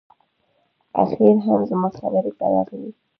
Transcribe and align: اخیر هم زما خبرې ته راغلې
اخیر 1.03 1.35
هم 1.45 1.59
زما 1.69 1.89
خبرې 1.99 2.31
ته 2.37 2.45
راغلې 2.53 2.91